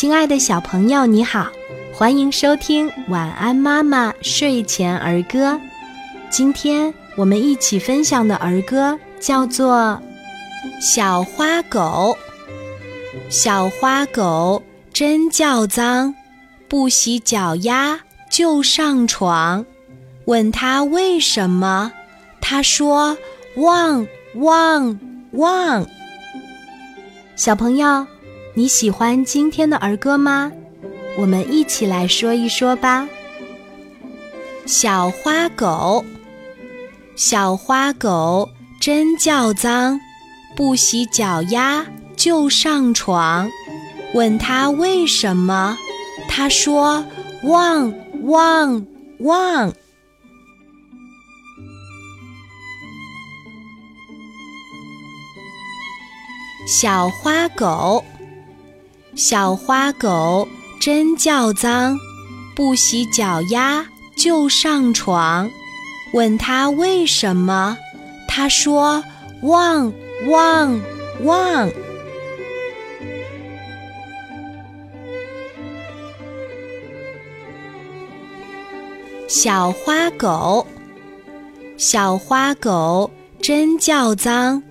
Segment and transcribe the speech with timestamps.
[0.00, 1.50] 亲爱的小朋友，你好，
[1.92, 5.54] 欢迎收听《晚安妈妈睡前儿歌》。
[6.30, 10.00] 今天我们一起分享的儿歌叫做
[10.80, 12.16] 《小花狗》。
[13.28, 16.14] 小花狗真叫脏，
[16.68, 17.98] 不洗脚丫
[18.30, 19.66] 就上床。
[20.26, 21.90] 问他为什么，
[22.40, 23.18] 他说
[23.58, 24.06] ：“汪
[24.36, 24.96] 汪
[25.32, 25.84] 汪。”
[27.34, 28.06] 小朋友。
[28.58, 30.50] 你喜欢今天的儿歌吗？
[31.16, 33.08] 我们一起来说一说吧。
[34.66, 36.04] 小花狗，
[37.14, 40.00] 小花狗真叫脏，
[40.56, 43.48] 不洗脚丫就上床。
[44.12, 45.78] 问他为什么，
[46.28, 47.04] 他说：
[47.44, 47.94] 汪
[48.24, 48.84] 汪
[49.20, 49.72] 汪。
[56.66, 58.04] 小花狗。
[59.18, 60.46] 小花狗
[60.78, 61.98] 真叫脏，
[62.54, 63.84] 不洗脚丫
[64.16, 65.50] 就上床。
[66.12, 67.76] 问他为什么，
[68.28, 69.02] 他说：
[69.42, 69.92] 汪
[70.28, 70.80] 汪
[71.24, 71.68] 汪。
[79.26, 80.64] 小花狗，
[81.76, 83.10] 小花狗
[83.42, 84.62] 真叫脏，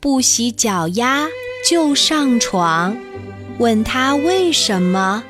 [0.00, 1.28] 不洗脚丫
[1.64, 2.96] 就上床。
[3.58, 5.22] 问他为什么，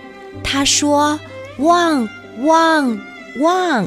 [0.43, 1.19] 他说：
[1.59, 2.09] 汪
[2.43, 2.99] 汪
[3.41, 3.87] 汪。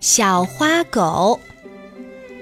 [0.00, 1.38] 小花狗，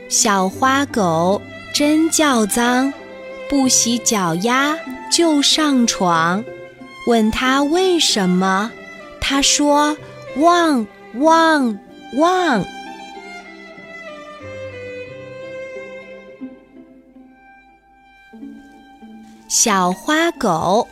[0.08, 1.40] 小花狗
[1.72, 2.92] 真叫脏，
[3.48, 4.76] 不洗脚丫
[5.10, 6.42] 就上床。
[7.06, 8.70] 问他为什么，
[9.20, 9.96] 他说：
[10.36, 11.78] 汪汪
[12.18, 12.64] 汪。
[19.52, 20.86] 小花狗，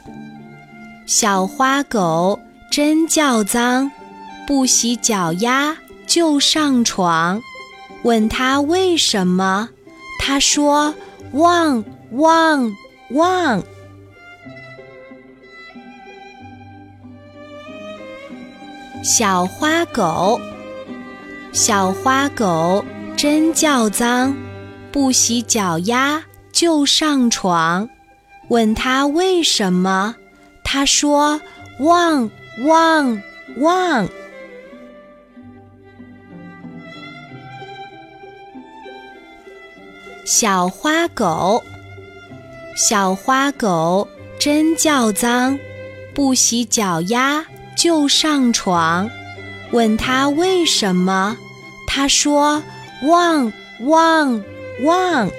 [1.07, 2.37] 小花狗
[2.73, 3.89] 真叫脏，
[4.49, 5.77] 不洗脚丫
[6.09, 7.41] 就上床。
[8.03, 9.69] 问他为什么，
[10.19, 10.93] 他说：
[11.35, 11.85] 汪
[12.15, 12.73] 汪
[13.11, 13.63] 汪。
[19.05, 20.41] 小花狗，
[21.53, 22.85] 小花狗
[23.17, 24.37] 真叫脏，
[24.91, 27.89] 不洗脚丫就上床。
[28.49, 30.15] 问他为什么，
[30.65, 31.41] 他说：
[31.81, 32.31] 汪
[32.65, 33.23] 汪
[33.59, 34.09] 汪。
[40.25, 41.63] 小花狗，
[42.77, 44.07] 小花狗
[44.39, 45.59] 真叫脏，
[46.15, 47.45] 不洗脚丫
[47.77, 49.11] 就上床。
[49.73, 51.37] 问他为什么，
[51.87, 52.63] 他说：
[53.05, 54.43] 汪汪
[54.85, 55.31] 汪。